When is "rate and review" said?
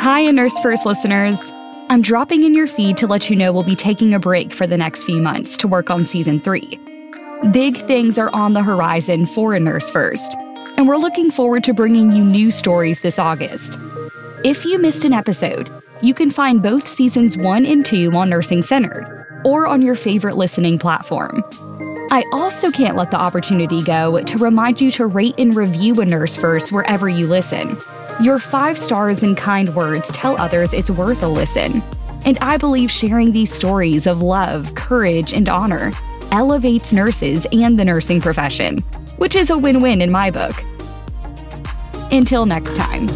25.06-26.00